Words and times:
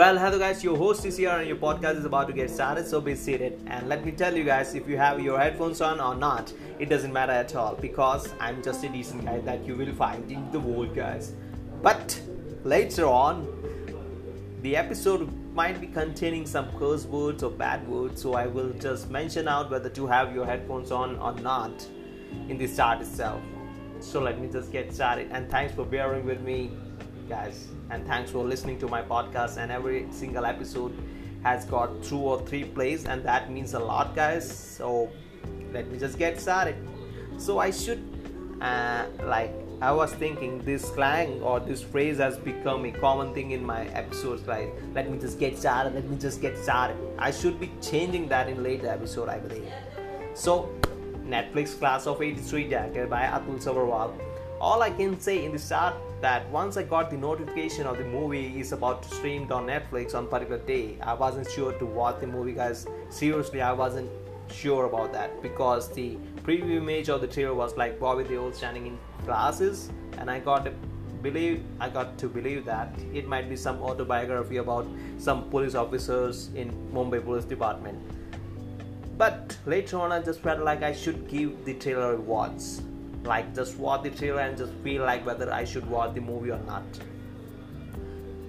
Well, 0.00 0.16
hello 0.16 0.38
guys, 0.38 0.64
your 0.64 0.78
host 0.78 1.04
is 1.04 1.18
here 1.18 1.28
and 1.28 1.46
your 1.46 1.58
podcast 1.58 1.98
is 1.98 2.06
about 2.06 2.26
to 2.28 2.32
get 2.32 2.48
started, 2.48 2.86
so 2.86 3.02
be 3.02 3.14
seated. 3.14 3.60
And 3.66 3.86
let 3.86 4.02
me 4.02 4.12
tell 4.12 4.34
you 4.34 4.44
guys, 4.44 4.74
if 4.74 4.88
you 4.88 4.96
have 4.96 5.20
your 5.20 5.38
headphones 5.38 5.82
on 5.82 6.00
or 6.00 6.14
not, 6.14 6.50
it 6.78 6.88
doesn't 6.88 7.12
matter 7.12 7.32
at 7.32 7.54
all 7.54 7.74
because 7.74 8.32
I'm 8.40 8.62
just 8.62 8.82
a 8.82 8.88
decent 8.88 9.26
guy 9.26 9.40
that 9.40 9.66
you 9.66 9.74
will 9.74 9.92
find 9.92 10.32
in 10.32 10.50
the 10.52 10.58
world, 10.58 10.94
guys. 10.96 11.34
But 11.82 12.18
later 12.64 13.04
on, 13.04 13.46
the 14.62 14.74
episode 14.74 15.30
might 15.52 15.78
be 15.82 15.86
containing 15.86 16.46
some 16.46 16.70
curse 16.78 17.04
words 17.04 17.42
or 17.42 17.50
bad 17.50 17.86
words, 17.86 18.22
so 18.22 18.32
I 18.32 18.46
will 18.46 18.70
just 18.70 19.10
mention 19.10 19.48
out 19.48 19.70
whether 19.70 19.90
to 19.90 20.06
have 20.06 20.34
your 20.34 20.46
headphones 20.46 20.90
on 20.90 21.18
or 21.18 21.34
not 21.42 21.86
in 22.48 22.56
the 22.56 22.68
start 22.68 23.02
itself. 23.02 23.42
So 24.00 24.18
let 24.22 24.40
me 24.40 24.48
just 24.48 24.72
get 24.72 24.94
started, 24.94 25.28
and 25.30 25.50
thanks 25.50 25.74
for 25.74 25.84
bearing 25.84 26.24
with 26.24 26.40
me 26.40 26.70
guys 27.30 27.68
and 27.90 28.06
thanks 28.06 28.30
for 28.30 28.44
listening 28.44 28.78
to 28.80 28.88
my 28.88 29.00
podcast. 29.00 29.56
And 29.56 29.70
every 29.70 30.06
single 30.10 30.44
episode 30.44 30.92
has 31.44 31.64
got 31.64 32.02
two 32.02 32.18
or 32.18 32.44
three 32.46 32.64
plays 32.64 33.06
and 33.06 33.24
that 33.24 33.50
means 33.50 33.74
a 33.74 33.78
lot 33.78 34.14
guys. 34.14 34.44
So 34.76 35.08
let 35.72 35.88
me 35.90 35.98
just 35.98 36.18
get 36.18 36.40
started. 36.40 36.76
So 37.38 37.58
i 37.58 37.70
should 37.70 38.02
uh, 38.60 39.04
like 39.24 39.54
i 39.80 39.90
was 39.90 40.12
thinking 40.22 40.58
this 40.64 40.82
slang 40.82 41.40
or 41.40 41.58
this 41.58 41.82
phrase 41.92 42.18
has 42.18 42.36
become 42.36 42.84
a 42.84 42.90
common 43.04 43.32
thing 43.36 43.52
in 43.52 43.64
my 43.64 43.86
episodes 44.00 44.46
like 44.46 44.74
let 44.96 45.10
me 45.10 45.18
just 45.18 45.38
get 45.38 45.56
started 45.56 45.94
let 45.94 46.06
me 46.10 46.18
just 46.18 46.42
get 46.42 46.58
started. 46.58 46.98
I 47.18 47.30
should 47.30 47.58
be 47.58 47.70
changing 47.80 48.28
that 48.28 48.50
in 48.50 48.62
later 48.62 48.88
episode 48.88 49.30
i 49.30 49.38
believe. 49.38 49.72
So 50.34 50.68
netflix 51.36 51.78
class 51.78 52.06
of 52.06 52.20
83 52.20 52.68
directed 52.68 53.08
by 53.08 53.22
atul 53.38 53.62
sabharwal 53.68 54.12
all 54.60 54.82
I 54.82 54.90
can 54.90 55.18
say 55.18 55.44
in 55.46 55.52
the 55.52 55.58
start 55.58 55.94
that 56.20 56.46
once 56.50 56.76
I 56.76 56.82
got 56.82 57.10
the 57.10 57.16
notification 57.16 57.86
of 57.86 57.96
the 57.96 58.04
movie 58.04 58.60
is 58.60 58.72
about 58.72 59.02
to 59.04 59.14
stream 59.14 59.50
on 59.50 59.66
Netflix 59.66 60.14
on 60.14 60.28
particular 60.28 60.58
day, 60.58 60.98
I 61.00 61.14
wasn't 61.14 61.50
sure 61.50 61.72
to 61.72 61.86
watch 61.86 62.20
the 62.20 62.26
movie, 62.26 62.52
guys. 62.52 62.86
Seriously, 63.08 63.62
I 63.62 63.72
wasn't 63.72 64.10
sure 64.52 64.84
about 64.84 65.14
that 65.14 65.40
because 65.40 65.90
the 65.92 66.16
preview 66.42 66.76
image 66.76 67.08
of 67.08 67.22
the 67.22 67.26
trailer 67.26 67.54
was 67.54 67.74
like 67.78 67.98
Bobby 67.98 68.24
Deol 68.24 68.54
standing 68.54 68.86
in 68.86 68.98
glasses, 69.24 69.90
and 70.18 70.30
I 70.30 70.40
got 70.40 70.66
to 70.66 70.72
believe 71.22 71.64
I 71.78 71.88
got 71.88 72.18
to 72.18 72.28
believe 72.28 72.66
that 72.66 72.94
it 73.14 73.26
might 73.26 73.48
be 73.48 73.56
some 73.56 73.80
autobiography 73.80 74.58
about 74.58 74.86
some 75.18 75.48
police 75.48 75.74
officers 75.74 76.50
in 76.54 76.70
Mumbai 76.92 77.24
Police 77.24 77.44
Department. 77.44 77.98
But 79.16 79.56
later 79.64 79.98
on, 80.00 80.12
I 80.12 80.20
just 80.20 80.40
felt 80.40 80.60
like 80.60 80.82
I 80.82 80.92
should 80.92 81.28
give 81.28 81.64
the 81.64 81.74
trailer 81.74 82.14
a 82.14 82.20
watch 82.20 82.62
like 83.24 83.54
just 83.54 83.76
watch 83.78 84.02
the 84.02 84.10
trailer 84.10 84.40
and 84.40 84.56
just 84.56 84.72
feel 84.84 85.02
like 85.04 85.24
whether 85.26 85.52
I 85.52 85.64
should 85.64 85.88
watch 85.88 86.14
the 86.14 86.20
movie 86.20 86.50
or 86.50 86.58
not. 86.60 86.84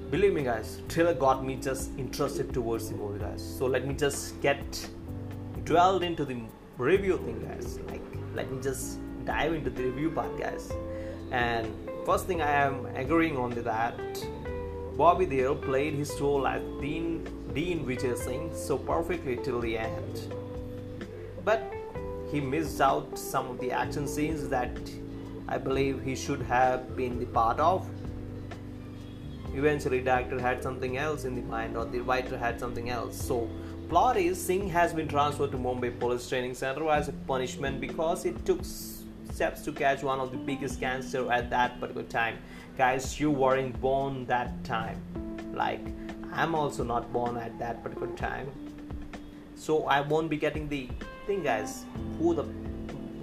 Believe 0.09 0.33
me, 0.33 0.43
guys, 0.43 0.81
trailer 0.89 1.13
got 1.13 1.45
me 1.45 1.55
just 1.55 1.97
interested 1.97 2.53
towards 2.53 2.89
the 2.89 2.95
movie, 2.95 3.19
guys. 3.19 3.41
So 3.57 3.65
let 3.65 3.87
me 3.87 3.93
just 3.93 4.41
get 4.41 4.89
dwelled 5.63 6.03
into 6.03 6.25
the 6.25 6.41
review 6.77 7.17
thing, 7.17 7.45
guys. 7.47 7.79
Like, 7.87 8.01
let 8.35 8.51
me 8.51 8.61
just 8.61 8.99
dive 9.25 9.53
into 9.53 9.69
the 9.69 9.83
review 9.83 10.11
part, 10.11 10.37
guys. 10.37 10.71
And 11.31 11.73
first 12.05 12.27
thing 12.27 12.41
I 12.41 12.51
am 12.51 12.87
agreeing 12.87 13.37
on 13.37 13.53
is 13.53 13.63
that, 13.63 13.95
Bobby 14.97 15.25
Deol 15.25 15.61
played 15.61 15.93
his 15.93 16.19
role 16.19 16.45
as 16.45 16.61
Dean 16.81 17.25
Dean 17.53 17.85
Vijay 17.85 18.17
Singh 18.17 18.53
so 18.53 18.77
perfectly 18.77 19.37
till 19.37 19.59
the 19.61 19.77
end. 19.77 20.33
But 21.43 21.73
he 22.31 22.39
missed 22.39 22.79
out 22.79 23.17
some 23.19 23.47
of 23.47 23.59
the 23.59 23.71
action 23.71 24.07
scenes 24.07 24.47
that 24.49 24.77
I 25.47 25.57
believe 25.57 26.01
he 26.01 26.15
should 26.15 26.41
have 26.43 26.95
been 26.95 27.19
the 27.19 27.25
part 27.25 27.59
of. 27.59 27.89
Eventually, 29.53 29.99
director 29.99 30.39
had 30.39 30.63
something 30.63 30.95
else 30.95 31.25
in 31.25 31.35
the 31.35 31.41
mind, 31.41 31.75
or 31.75 31.83
the 31.83 31.99
writer 31.99 32.37
had 32.37 32.57
something 32.57 32.89
else. 32.89 33.21
So, 33.21 33.49
plot 33.89 34.15
is 34.15 34.41
Singh 34.41 34.69
has 34.69 34.93
been 34.93 35.09
transferred 35.09 35.51
to 35.51 35.57
Mumbai 35.57 35.99
Police 35.99 36.29
Training 36.29 36.53
Center 36.53 36.89
as 36.89 37.09
a 37.09 37.11
punishment 37.11 37.81
because 37.81 38.23
it 38.23 38.45
took 38.45 38.63
steps 38.63 39.61
to 39.63 39.73
catch 39.73 40.03
one 40.03 40.21
of 40.21 40.31
the 40.31 40.37
biggest 40.37 40.79
gangsters 40.79 41.29
at 41.29 41.49
that 41.49 41.81
particular 41.81 42.07
time. 42.07 42.37
Guys, 42.77 43.19
you 43.19 43.29
weren't 43.29 43.79
born 43.81 44.25
that 44.27 44.63
time. 44.63 45.01
Like, 45.53 45.85
I'm 46.31 46.55
also 46.55 46.85
not 46.85 47.11
born 47.11 47.35
at 47.35 47.59
that 47.59 47.83
particular 47.83 48.15
time. 48.15 48.49
So, 49.55 49.83
I 49.83 49.99
won't 49.99 50.29
be 50.29 50.37
getting 50.37 50.69
the 50.69 50.87
thing, 51.25 51.43
guys, 51.43 51.85
who 52.17 52.33
the 52.33 52.45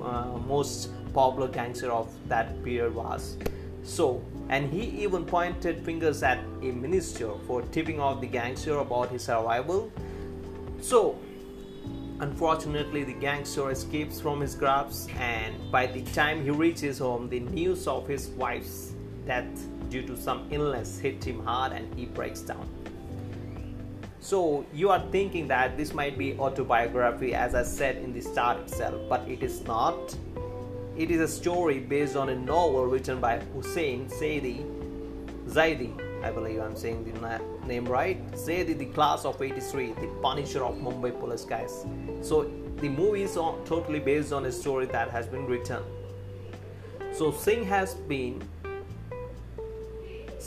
uh, 0.03 0.39
most 0.47 0.91
popular 1.13 1.49
gangster 1.49 1.91
of 1.91 2.13
that 2.29 2.63
period 2.63 2.95
was. 2.95 3.37
So, 3.83 4.23
and 4.49 4.71
he 4.73 4.83
even 5.03 5.25
pointed 5.25 5.85
fingers 5.85 6.23
at 6.23 6.39
a 6.63 6.71
minister 6.73 7.31
for 7.47 7.63
tipping 7.63 8.01
off 8.01 8.21
the 8.21 8.27
gangster 8.27 8.79
about 8.79 9.11
his 9.11 9.29
arrival. 9.29 9.91
So, 10.81 11.19
unfortunately, 12.21 13.05
the 13.05 13.15
gangster 13.15 13.71
escapes 13.71 14.21
from 14.21 14.41
his 14.41 14.55
grasp, 14.55 15.11
and 15.19 15.71
by 15.73 15.87
the 15.87 16.03
time 16.13 16.45
he 16.45 16.51
reaches 16.51 16.99
home, 16.99 17.29
the 17.29 17.41
news 17.41 17.87
of 17.87 18.07
his 18.07 18.29
wife's 18.29 18.93
death 19.27 19.67
due 19.91 20.03
to 20.03 20.17
some 20.17 20.47
illness 20.51 20.99
hit 20.99 21.25
him 21.25 21.45
hard 21.45 21.73
and 21.73 21.95
he 21.95 22.05
breaks 22.07 22.41
down. 22.41 22.69
So 24.21 24.67
you 24.75 24.91
are 24.91 25.01
thinking 25.11 25.49
that 25.49 25.77
this 25.77 25.95
might 25.95 26.19
be 26.19 26.37
autobiography 26.39 27.35
as 27.35 27.55
I 27.55 27.63
said 27.63 27.97
in 27.97 28.13
the 28.13 28.21
start 28.21 28.59
itself, 28.59 29.09
but 29.09 29.27
it 29.29 29.43
is 29.43 29.63
not. 29.65 30.17
It 30.97 31.11
is 31.11 31.21
a 31.21 31.29
story 31.29 31.79
based 31.79 32.17
on 32.17 32.29
a 32.31 32.35
novel 32.35 32.87
written 32.87 33.21
by 33.21 33.39
Hussein 33.55 34.09
Saidi 34.09 34.65
Zaidi. 35.49 35.93
I 36.25 36.33
believe 36.33 36.61
I'm 36.61 36.77
saying 36.77 37.05
the 37.05 37.41
name 37.67 37.85
right. 37.85 38.19
Zaidi, 38.33 38.77
the 38.77 38.87
class 38.87 39.25
of 39.25 39.41
83, 39.41 39.93
the 39.93 40.09
punisher 40.21 40.65
of 40.65 40.75
Mumbai 40.75 41.19
police 41.19 41.45
guys. 41.45 41.87
So 42.21 42.51
the 42.79 42.89
movie 42.89 43.23
is 43.23 43.35
totally 43.35 44.01
based 44.01 44.33
on 44.33 44.47
a 44.47 44.53
story 44.53 44.87
that 44.87 45.11
has 45.11 45.27
been 45.27 45.47
written. 45.47 45.83
So 47.13 47.31
Singh 47.31 47.65
has 47.65 47.95
been 47.95 48.43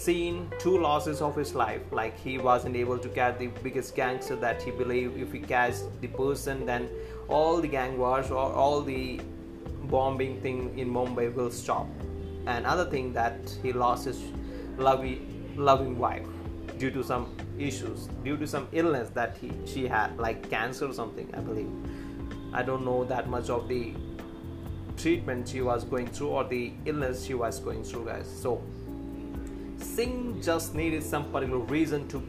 seen 0.02 0.52
two 0.60 0.78
losses 0.78 1.22
of 1.22 1.36
his 1.36 1.54
life. 1.54 1.82
Like 1.92 2.18
he 2.20 2.38
wasn't 2.38 2.76
able 2.76 2.98
to 2.98 3.10
catch 3.10 3.38
the 3.38 3.48
biggest 3.48 3.96
gangster 3.96 4.36
that 4.38 4.62
he 4.62 4.72
believed. 4.72 5.20
If 5.20 5.32
he 5.32 5.40
catch 5.40 5.76
the 6.02 6.08
person 6.08 6.66
then 6.66 6.90
all 7.28 7.62
the 7.62 7.68
gang 7.68 7.98
wars 7.98 8.32
or 8.32 8.52
all 8.52 8.82
the 8.82 9.22
bombing 9.84 10.42
thing 10.42 10.78
in 10.78 10.90
mumbai 10.90 11.34
will 11.34 11.52
stop. 11.52 11.88
And 12.48 12.66
other 12.66 12.90
thing 12.90 13.14
that 13.14 13.56
he 13.62 13.72
lost 13.72 14.06
his 14.06 14.20
loving, 14.78 15.54
loving 15.56 15.98
wife 16.00 16.28
due 16.78 16.90
to 16.92 17.04
some 17.04 17.36
issues 17.60 18.08
due 18.24 18.38
to 18.38 18.48
some 18.48 18.68
illness 18.72 19.10
that 19.10 19.38
he 19.38 19.52
she 19.66 19.88
had 19.88 20.18
like 20.18 20.50
cancer 20.50 20.88
or 20.88 20.94
something 20.94 21.30
i 21.36 21.40
believe. 21.40 21.70
I 22.54 22.64
don't 22.64 22.84
know 22.84 23.04
that 23.06 23.30
much 23.30 23.50
of 23.50 23.68
the 23.68 23.94
treatment 24.98 25.48
she 25.48 25.62
was 25.62 25.84
going 25.84 26.08
through 26.08 26.30
or 26.30 26.44
the 26.44 26.74
illness 26.86 27.26
she 27.26 27.34
was 27.34 27.60
going 27.60 27.84
through 27.84 28.06
guys. 28.06 28.28
So 28.42 28.62
Singh 29.96 30.42
just 30.42 30.74
needed 30.74 31.04
some 31.04 31.26
particular 31.34 31.60
reason 31.60 32.08
to 32.08 32.20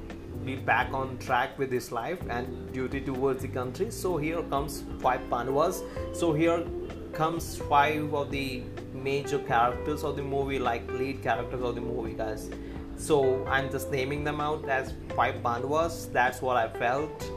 be 0.44 0.56
back 0.56 0.92
on 0.92 1.16
track 1.18 1.56
with 1.60 1.70
his 1.70 1.92
life 1.92 2.18
and 2.28 2.72
duty 2.72 3.00
towards 3.00 3.42
the 3.42 3.48
country. 3.48 3.88
So 3.88 4.16
here 4.16 4.42
comes 4.42 4.82
five 4.98 5.20
Pandavas. 5.30 5.80
So 6.12 6.32
here 6.32 6.66
comes 7.12 7.56
five 7.56 8.12
of 8.12 8.32
the 8.32 8.64
major 8.92 9.38
characters 9.38 10.02
of 10.02 10.16
the 10.16 10.22
movie, 10.22 10.58
like 10.58 10.90
lead 10.90 11.22
characters 11.22 11.62
of 11.62 11.76
the 11.76 11.80
movie, 11.80 12.14
guys. 12.14 12.50
So 12.96 13.46
I'm 13.46 13.70
just 13.70 13.92
naming 13.92 14.24
them 14.24 14.40
out 14.40 14.68
as 14.68 14.94
five 15.14 15.40
Pandavas. 15.40 16.06
That's 16.06 16.42
what 16.42 16.56
I 16.56 16.68
felt 16.68 17.30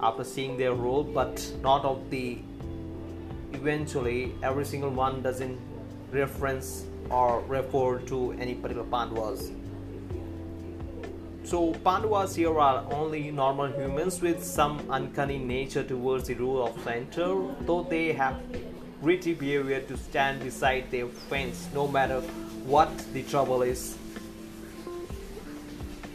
after 0.00 0.22
seeing 0.22 0.56
their 0.56 0.74
role, 0.74 1.02
but 1.02 1.52
not 1.62 1.84
of 1.84 2.10
the. 2.10 2.38
Eventually, 3.52 4.34
every 4.42 4.64
single 4.64 4.90
one 4.90 5.22
doesn't 5.22 5.58
reference 6.16 6.84
or 7.10 7.42
refer 7.42 7.98
to 8.10 8.32
any 8.32 8.54
particular 8.54 8.86
Pandavas. 8.88 9.50
So 11.44 11.72
Pandavas 11.84 12.34
here 12.34 12.58
are 12.58 12.84
only 12.92 13.30
normal 13.30 13.68
humans 13.68 14.20
with 14.20 14.42
some 14.42 14.80
uncanny 14.90 15.38
nature 15.38 15.84
towards 15.84 16.26
the 16.26 16.34
rule 16.34 16.66
of 16.66 16.82
center, 16.82 17.28
though 17.60 17.82
they 17.84 18.12
have 18.12 18.40
gritty 19.00 19.34
behavior 19.34 19.80
to 19.82 19.96
stand 19.96 20.42
beside 20.42 20.90
their 20.90 21.06
friends 21.28 21.68
no 21.72 21.86
matter 21.86 22.20
what 22.66 22.90
the 23.12 23.22
trouble 23.22 23.62
is. 23.62 23.96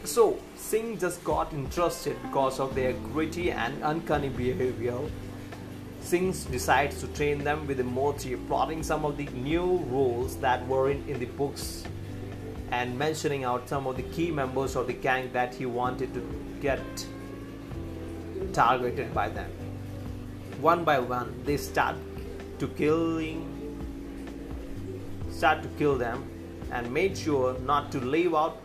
So 0.04 0.38
Singh 0.56 0.98
just 0.98 1.22
got 1.24 1.52
interested 1.52 2.20
because 2.22 2.60
of 2.60 2.74
their 2.74 2.92
gritty 2.92 3.50
and 3.52 3.82
uncanny 3.82 4.28
behavior 4.28 4.98
Singh 6.02 6.32
decides 6.50 7.00
to 7.00 7.06
train 7.08 7.44
them 7.44 7.66
with 7.66 7.80
a 7.80 7.84
motive, 7.84 8.40
plotting 8.48 8.82
some 8.82 9.04
of 9.04 9.16
the 9.16 9.26
new 9.26 9.78
rules 9.88 10.36
that 10.38 10.66
were 10.66 10.90
in, 10.90 11.08
in 11.08 11.18
the 11.18 11.26
books 11.26 11.84
and 12.70 12.98
mentioning 12.98 13.44
out 13.44 13.68
some 13.68 13.86
of 13.86 13.96
the 13.96 14.02
key 14.02 14.30
members 14.30 14.76
of 14.76 14.86
the 14.86 14.92
gang 14.92 15.30
that 15.32 15.54
he 15.54 15.66
wanted 15.66 16.12
to 16.14 16.20
get 16.60 16.80
targeted 18.52 19.14
by 19.14 19.28
them. 19.28 19.50
One 20.60 20.84
by 20.84 20.98
one, 20.98 21.42
they 21.44 21.56
start 21.56 21.96
to 22.58 22.68
killing, 22.68 23.48
start 25.30 25.62
to 25.62 25.68
kill 25.78 25.96
them, 25.96 26.28
and 26.70 26.92
made 26.92 27.16
sure 27.16 27.58
not 27.60 27.92
to 27.92 28.00
leave 28.00 28.34
out 28.34 28.60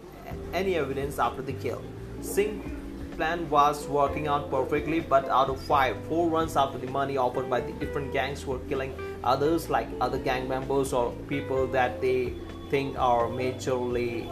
any 0.53 0.75
evidence 0.75 1.19
after 1.19 1.41
the 1.41 1.53
kill. 1.53 1.81
Singh 2.21 2.76
plan 3.17 3.49
was 3.49 3.87
working 3.87 4.27
out 4.27 4.49
perfectly, 4.51 4.99
but 4.99 5.27
out 5.27 5.49
of 5.49 5.59
five, 5.59 5.97
four 6.07 6.29
runs 6.29 6.55
after 6.55 6.77
the 6.77 6.87
money 6.87 7.17
offered 7.17 7.49
by 7.49 7.59
the 7.59 7.73
different 7.73 8.13
gangs 8.13 8.45
were 8.45 8.59
killing 8.69 8.93
others, 9.23 9.69
like 9.69 9.87
other 9.99 10.19
gang 10.19 10.47
members 10.47 10.93
or 10.93 11.11
people 11.27 11.65
that 11.67 11.99
they 11.99 12.33
think 12.69 12.97
are 12.99 13.27
majorly 13.27 14.29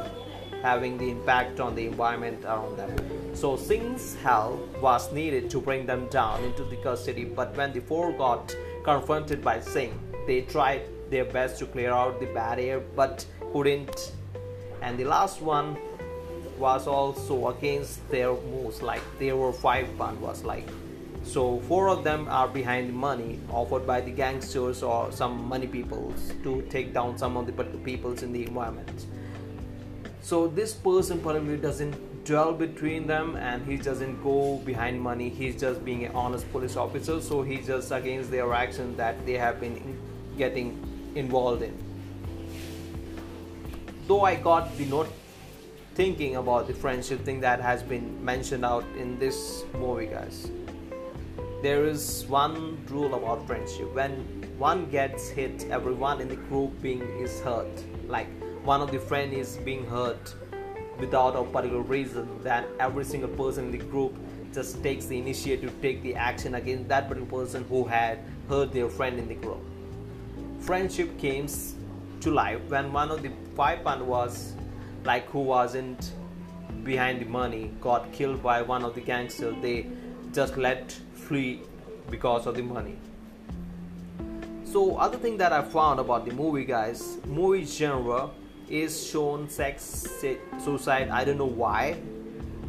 having 0.62 0.98
the 0.98 1.10
impact 1.10 1.60
on 1.60 1.74
the 1.76 1.86
environment 1.86 2.44
around 2.46 2.78
them. 2.78 2.96
So 3.36 3.58
Singh's 3.58 4.16
help 4.22 4.82
was 4.82 5.12
needed 5.12 5.50
to 5.50 5.60
bring 5.60 5.86
them 5.86 6.08
down 6.10 6.44
into 6.44 6.64
the 6.64 6.78
custody, 6.78 7.26
but 7.26 7.58
when 7.58 7.74
the 7.74 7.82
four 7.82 8.14
got 8.14 8.56
confronted 8.84 9.44
by 9.44 9.60
Singh, 9.60 10.00
they 10.28 10.42
tried 10.42 10.82
their 11.10 11.26
best 11.26 11.58
to 11.60 11.66
clear 11.66 11.92
out 11.92 12.20
the 12.20 12.28
barrier 12.28 12.80
but 12.96 13.26
couldn't. 13.52 14.14
And 14.82 14.98
the 14.98 15.06
last 15.06 15.42
one 15.42 15.78
was 16.58 16.88
also 16.88 17.50
against 17.50 18.08
their 18.10 18.34
moves, 18.34 18.82
like 18.82 19.02
there 19.20 19.36
were 19.36 19.54
five 19.54 19.88
Pandavas 19.98 20.44
like 20.44 20.68
so 21.26 21.60
four 21.62 21.90
of 21.90 22.04
them 22.04 22.28
are 22.30 22.48
behind 22.48 22.90
the 22.90 22.94
money 22.94 23.40
offered 23.50 23.88
by 23.88 24.00
the 24.00 24.12
gangsters 24.12 24.84
or 24.84 25.12
some 25.12 25.48
money 25.50 25.66
peoples 25.66 26.32
to 26.44 26.62
take 26.70 26.94
down 26.94 27.18
some 27.18 27.36
of 27.36 27.48
the 27.48 27.52
peoples 27.80 28.22
in 28.22 28.32
the 28.32 28.46
environment. 28.46 29.08
So 30.22 30.48
this 30.48 30.74
person 30.74 31.20
probably 31.20 31.58
doesn't 31.58 32.26
dwell 32.26 32.54
between 32.54 33.08
them 33.08 33.36
and 33.38 33.66
he 33.66 33.78
doesn't 33.78 34.24
go 34.24 34.58
behind 34.66 35.02
money. 35.02 35.30
He's 35.30 35.60
just 35.60 35.84
being 35.84 36.06
an 36.06 36.16
honest 36.16 36.50
police 36.52 36.76
officer. 36.76 37.20
So 37.22 37.42
he's 37.42 37.66
just 37.68 37.92
against 37.92 38.30
their 38.30 38.54
action 38.54 38.96
that 38.98 39.26
they 39.26 39.34
have 39.34 39.60
been 39.60 39.98
getting 40.38 40.78
involved 41.16 41.64
in. 41.64 41.76
Though 44.08 44.22
I 44.22 44.36
got 44.36 44.78
the 44.78 44.86
note 44.86 45.12
thinking 45.96 46.36
about 46.36 46.68
the 46.68 46.74
friendship 46.74 47.24
thing 47.24 47.40
that 47.40 47.62
has 47.62 47.82
been 47.82 48.24
mentioned 48.24 48.66
out 48.66 48.84
in 48.98 49.18
this 49.18 49.64
movie, 49.80 50.08
guys. 50.08 50.52
There 51.64 51.86
is 51.86 52.26
one 52.28 52.78
rule 52.90 53.16
about 53.16 53.48
friendship. 53.48 53.94
When 53.96 54.12
one 54.58 54.90
gets 54.90 55.30
hit 55.30 55.66
everyone 55.72 56.20
in 56.20 56.28
the 56.28 56.36
group 56.36 56.82
being 56.82 57.02
is 57.20 57.40
hurt. 57.42 57.72
Like 58.08 58.28
one 58.66 58.82
of 58.82 58.92
the 58.92 59.00
friend 59.00 59.34
is 59.34 59.58
being 59.58 59.86
hurt 59.86 60.36
without 61.00 61.36
a 61.36 61.44
particular 61.44 61.82
reason 61.82 62.28
then 62.42 62.66
every 62.80 63.04
single 63.04 63.30
person 63.30 63.66
in 63.66 63.72
the 63.72 63.78
group 63.78 64.16
just 64.54 64.82
takes 64.82 65.06
the 65.06 65.18
initiative 65.18 65.70
to 65.70 65.82
take 65.82 66.02
the 66.02 66.16
action 66.16 66.56
against 66.56 66.88
that 66.88 67.10
particular 67.10 67.30
person 67.30 67.66
who 67.68 67.84
had 67.84 68.20
hurt 68.48 68.72
their 68.72 68.88
friend 68.88 69.20
in 69.20 69.28
the 69.28 69.36
group. 69.36 69.60
Friendship 70.60 71.18
came 71.20 71.48
to 72.22 72.32
life 72.32 72.62
when 72.70 72.94
one 72.94 73.12
of 73.12 73.22
the 73.22 73.32
five 73.56 73.84
was 74.02 74.54
like 75.06 75.30
who 75.30 75.40
wasn't 75.40 76.12
behind 76.84 77.22
the 77.22 77.26
money 77.26 77.72
got 77.80 78.12
killed 78.12 78.42
by 78.44 78.62
one 78.62 78.84
of 78.84 78.94
the 78.96 79.02
gangsters 79.02 79.56
they 79.62 79.88
just 80.34 80.58
let 80.58 80.92
flee 81.14 81.62
because 82.10 82.46
of 82.46 82.56
the 82.56 82.62
money. 82.62 82.98
So 84.66 84.98
other 84.98 85.18
thing 85.18 85.38
that 85.38 85.54
I 85.54 85.62
found 85.62 86.00
about 86.00 86.26
the 86.26 86.34
movie 86.34 86.66
guys, 86.66 87.18
movie 87.26 87.66
genre 87.66 88.30
is 88.68 89.08
shown 89.08 89.48
sex, 89.50 90.06
suicide, 90.60 91.10
I 91.10 91.24
don't 91.24 91.38
know 91.38 91.46
why. 91.46 91.98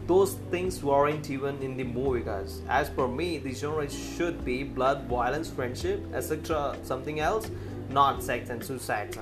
Those 0.06 0.35
things 0.53 0.85
weren't 0.85 1.29
even 1.31 1.61
in 1.61 1.77
the 1.77 1.82
movie 1.82 2.21
guys. 2.21 2.62
As 2.69 2.89
per 2.89 3.09
me, 3.09 3.39
the 3.39 3.53
genre 3.53 3.91
should 3.91 4.44
be 4.44 4.62
blood, 4.62 5.09
violence, 5.09 5.50
friendship, 5.50 6.00
etc. 6.15 6.77
Something 6.85 7.19
else, 7.19 7.50
not 7.91 8.23
sex 8.23 8.50
and 8.50 8.62
suicide. 8.65 9.19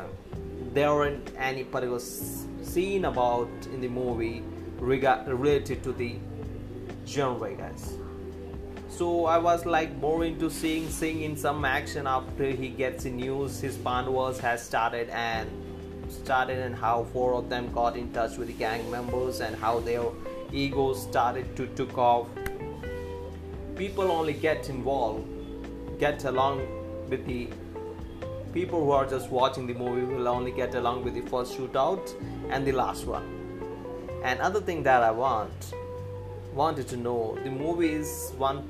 There 0.75 0.90
aren't 0.90 1.31
any 1.38 1.64
particular 1.64 2.00
scene 2.64 3.05
about 3.05 3.49
in 3.72 3.81
the 3.81 3.88
movie 3.88 4.43
related 4.81 5.82
to 5.82 5.93
the 5.93 6.16
genre 7.06 7.52
guys 7.55 7.94
so 8.88 9.26
I 9.26 9.38
was 9.38 9.66
like 9.66 9.96
more 9.96 10.25
into 10.25 10.49
seeing 10.49 10.88
Singh 10.88 11.22
in 11.22 11.37
some 11.37 11.64
action 11.64 12.06
after 12.06 12.50
he 12.50 12.69
gets 12.69 13.02
the 13.02 13.11
news 13.11 13.61
his 13.61 13.76
Pandavas 13.76 14.38
has 14.38 14.62
started 14.62 15.08
and 15.11 15.50
started 16.08 16.58
and 16.58 16.76
how 16.76 17.05
four 17.12 17.34
of 17.34 17.49
them 17.49 17.72
got 17.72 17.96
in 17.96 18.12
touch 18.12 18.37
with 18.38 18.46
the 18.46 18.55
gang 18.55 18.88
members 18.93 19.40
and 19.40 19.56
how 19.56 19.81
their 19.81 20.05
egos 20.52 21.02
started 21.02 21.56
to 21.56 21.67
took 21.69 21.99
off. 21.99 22.28
People 23.75 24.12
only 24.12 24.32
get 24.32 24.69
involved, 24.69 25.26
get 25.99 26.25
along 26.25 26.64
with 27.08 27.26
the 27.26 27.49
people 28.54 28.84
who 28.84 28.92
are 28.92 29.04
just 29.04 29.30
watching 29.30 29.66
the 29.66 29.74
movie 29.74 30.06
will 30.14 30.28
only 30.28 30.52
get 30.52 30.76
along 30.76 31.02
with 31.04 31.14
the 31.14 31.22
first 31.22 31.58
shootout 31.58 32.14
and 32.50 32.64
the 32.64 32.72
last 32.72 33.04
one. 33.04 33.26
And 34.22 34.40
other 34.40 34.60
thing 34.60 34.84
that 34.84 35.02
I 35.02 35.10
want 35.10 35.74
wanted 36.54 36.86
to 36.86 36.96
know 36.96 37.36
the 37.42 37.50
movie 37.50 37.92
is 37.92 38.32
one 38.38 38.62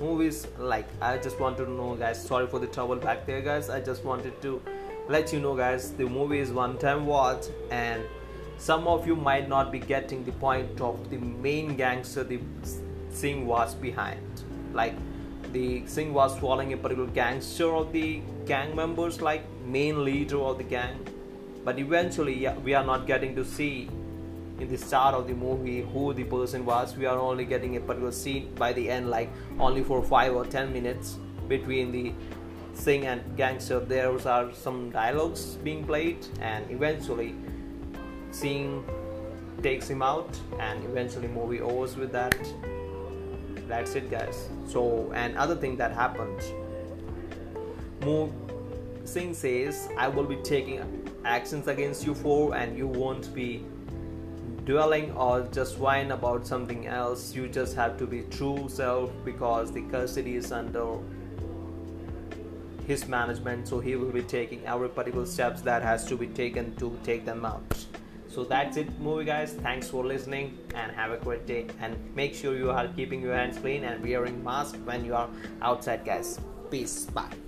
movies 0.00 0.48
like 0.58 0.86
i 1.00 1.16
just 1.16 1.38
wanted 1.38 1.64
to 1.64 1.70
know 1.70 1.94
guys 1.94 2.20
sorry 2.20 2.48
for 2.48 2.58
the 2.58 2.66
trouble 2.66 2.96
back 2.96 3.24
there 3.24 3.40
guys 3.40 3.70
i 3.70 3.80
just 3.80 4.04
wanted 4.04 4.42
to 4.42 4.60
let 5.08 5.32
you 5.32 5.38
know 5.38 5.54
guys 5.56 5.92
the 5.92 6.04
movie 6.04 6.40
is 6.40 6.50
one 6.50 6.76
time 6.78 7.06
watch 7.06 7.44
and 7.70 8.02
some 8.58 8.88
of 8.88 9.06
you 9.06 9.14
might 9.14 9.48
not 9.48 9.70
be 9.70 9.78
getting 9.78 10.24
the 10.24 10.32
point 10.32 10.80
of 10.80 11.08
the 11.08 11.18
main 11.18 11.76
gangster 11.76 12.24
the 12.24 12.40
Singh 13.10 13.46
was 13.46 13.76
behind 13.76 14.42
like 14.72 14.94
the 15.54 15.86
Singh 15.86 16.12
was 16.12 16.36
following 16.38 16.72
a 16.72 16.76
particular 16.76 17.08
gangster 17.10 17.72
of 17.72 17.92
the 17.92 18.20
gang 18.44 18.74
members 18.74 19.22
like 19.22 19.42
main 19.64 20.04
leader 20.04 20.40
of 20.40 20.58
the 20.58 20.64
gang. 20.64 20.98
But 21.64 21.78
eventually 21.78 22.48
we 22.64 22.74
are 22.74 22.84
not 22.84 23.06
getting 23.06 23.36
to 23.36 23.44
see 23.44 23.88
in 24.58 24.68
the 24.68 24.76
start 24.76 25.14
of 25.14 25.28
the 25.28 25.34
movie 25.34 25.82
who 25.82 26.12
the 26.12 26.24
person 26.24 26.64
was. 26.64 26.96
We 26.96 27.06
are 27.06 27.18
only 27.18 27.44
getting 27.44 27.76
a 27.76 27.80
particular 27.80 28.10
scene 28.10 28.52
by 28.56 28.72
the 28.72 28.90
end 28.90 29.08
like 29.10 29.30
only 29.60 29.84
for 29.84 30.02
5 30.02 30.34
or 30.34 30.44
10 30.44 30.72
minutes 30.72 31.16
between 31.48 31.92
the 31.92 32.12
Singh 32.74 33.06
and 33.06 33.36
gangster. 33.36 33.78
There 33.78 34.10
are 34.10 34.52
some 34.52 34.90
dialogues 34.90 35.54
being 35.62 35.84
played 35.84 36.26
and 36.40 36.68
eventually 36.68 37.36
Singh 38.32 38.84
takes 39.62 39.88
him 39.88 40.02
out 40.02 40.36
and 40.58 40.84
eventually 40.84 41.28
movie 41.28 41.60
overs 41.60 41.96
with 41.96 42.10
that 42.10 42.36
that's 43.68 43.94
it 43.94 44.10
guys 44.10 44.48
so 44.66 45.10
and 45.14 45.36
other 45.36 45.56
thing 45.56 45.76
that 45.76 45.92
happens 45.92 46.52
Move 48.04 48.32
Singh 49.04 49.34
says 49.34 49.88
I 49.98 50.08
will 50.08 50.24
be 50.24 50.36
taking 50.36 51.10
actions 51.24 51.68
against 51.68 52.06
you 52.06 52.14
four 52.14 52.54
and 52.54 52.76
you 52.76 52.86
won't 52.86 53.34
be 53.34 53.64
dwelling 54.64 55.12
or 55.12 55.42
just 55.52 55.78
whine 55.78 56.10
about 56.10 56.46
something 56.46 56.86
else. 56.86 57.34
You 57.34 57.48
just 57.48 57.76
have 57.76 57.98
to 57.98 58.06
be 58.06 58.22
true 58.30 58.68
self 58.68 59.10
because 59.24 59.72
the 59.72 59.82
custody 59.82 60.36
is 60.36 60.52
under 60.52 60.98
his 62.86 63.06
management, 63.06 63.68
so 63.68 63.80
he 63.80 63.96
will 63.96 64.10
be 64.10 64.22
taking 64.22 64.64
every 64.66 64.88
particular 64.88 65.26
steps 65.26 65.62
that 65.62 65.82
has 65.82 66.04
to 66.06 66.16
be 66.16 66.26
taken 66.26 66.74
to 66.76 66.98
take 67.02 67.24
them 67.24 67.44
out. 67.44 67.86
So 68.34 68.42
that's 68.42 68.76
it, 68.76 68.88
movie 68.98 69.24
guys. 69.24 69.52
Thanks 69.52 69.88
for 69.88 70.04
listening 70.04 70.58
and 70.74 70.90
have 70.90 71.12
a 71.12 71.18
great 71.18 71.46
day. 71.46 71.68
And 71.80 71.96
make 72.16 72.34
sure 72.34 72.56
you 72.56 72.72
are 72.72 72.88
keeping 72.88 73.22
your 73.22 73.32
hands 73.32 73.58
clean 73.58 73.84
and 73.84 74.02
wearing 74.02 74.42
mask 74.42 74.74
when 74.84 75.04
you 75.04 75.14
are 75.14 75.28
outside, 75.62 76.04
guys. 76.04 76.40
Peace. 76.68 77.04
Bye. 77.04 77.43